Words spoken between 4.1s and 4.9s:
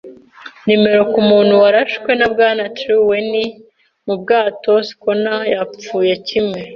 bwato